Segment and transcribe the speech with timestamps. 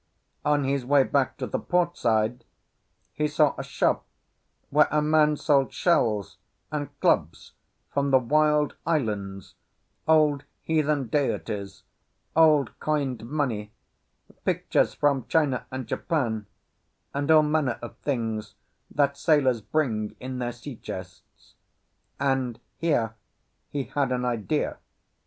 [0.43, 2.43] On his way back to the port side,
[3.13, 4.03] he saw a shop
[4.71, 6.37] where a man sold shells
[6.71, 7.51] and clubs
[7.93, 9.53] from the wild islands,
[10.07, 11.83] old heathen deities,
[12.35, 13.73] old coined money,
[14.43, 16.47] pictures from China and Japan,
[17.13, 18.55] and all manner of things
[18.89, 21.53] that sailors bring in their sea chests.
[22.19, 23.13] And here
[23.69, 24.79] he had an idea.